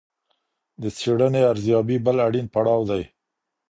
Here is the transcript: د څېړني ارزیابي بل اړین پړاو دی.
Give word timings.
د 0.81 0.83
څېړني 0.97 1.41
ارزیابي 1.51 1.97
بل 2.05 2.17
اړین 2.27 2.47
پړاو 2.53 2.81
دی. 2.89 3.03